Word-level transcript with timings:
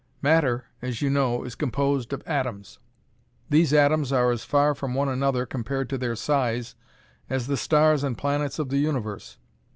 "Matter, 0.23 0.65
as 0.81 1.03
you 1.03 1.11
know, 1.11 1.43
is 1.43 1.53
composed 1.53 2.11
of 2.11 2.23
atoms. 2.25 2.79
These 3.51 3.71
atoms 3.71 4.11
are 4.11 4.31
as 4.31 4.43
far 4.43 4.73
from 4.73 4.95
one 4.95 5.07
another, 5.09 5.45
compared 5.45 5.91
to 5.91 5.97
their 5.99 6.15
size, 6.15 6.73
as 7.29 7.45
the 7.45 7.55
stars 7.55 8.03
and 8.03 8.17
planets 8.17 8.57
of 8.57 8.69
the 8.69 8.79
universe. 8.79 9.37